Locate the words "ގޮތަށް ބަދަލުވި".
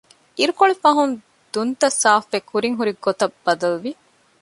3.05-3.91